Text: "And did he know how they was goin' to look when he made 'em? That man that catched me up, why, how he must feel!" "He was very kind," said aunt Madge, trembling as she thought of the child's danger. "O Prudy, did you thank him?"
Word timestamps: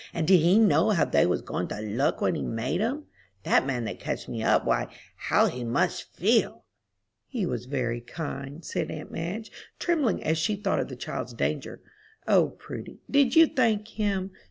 "And 0.15 0.27
did 0.27 0.39
he 0.39 0.57
know 0.57 0.89
how 0.89 1.05
they 1.05 1.27
was 1.27 1.43
goin' 1.43 1.67
to 1.67 1.79
look 1.79 2.21
when 2.21 2.33
he 2.33 2.41
made 2.41 2.81
'em? 2.81 3.05
That 3.43 3.67
man 3.67 3.83
that 3.85 3.99
catched 3.99 4.27
me 4.27 4.41
up, 4.41 4.65
why, 4.65 4.87
how 5.15 5.45
he 5.45 5.63
must 5.63 6.11
feel!" 6.15 6.65
"He 7.27 7.45
was 7.45 7.65
very 7.67 8.01
kind," 8.01 8.65
said 8.65 8.89
aunt 8.89 9.11
Madge, 9.11 9.51
trembling 9.77 10.23
as 10.23 10.39
she 10.39 10.55
thought 10.55 10.79
of 10.79 10.87
the 10.87 10.95
child's 10.95 11.35
danger. 11.35 11.81
"O 12.27 12.47
Prudy, 12.49 13.01
did 13.11 13.35
you 13.35 13.45
thank 13.45 13.89
him?" 13.89 14.31